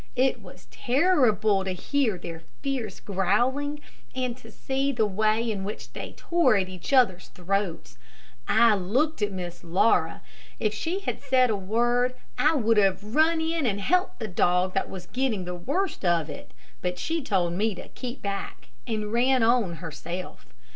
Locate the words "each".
6.69-6.91